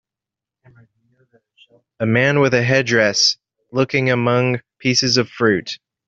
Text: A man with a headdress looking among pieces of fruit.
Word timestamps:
A 1.99 2.07
man 2.07 2.39
with 2.39 2.55
a 2.55 2.63
headdress 2.63 3.37
looking 3.71 4.09
among 4.09 4.61
pieces 4.79 5.15
of 5.17 5.29
fruit. 5.29 5.77